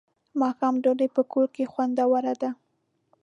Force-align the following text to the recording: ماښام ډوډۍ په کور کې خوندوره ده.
ماښام 0.41 0.75
ډوډۍ 0.83 1.07
په 1.15 1.21
کور 1.31 1.47
کې 1.55 1.69
خوندوره 1.71 2.33
ده. 2.41 2.49